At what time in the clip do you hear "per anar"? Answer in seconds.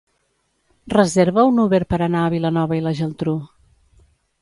1.93-2.25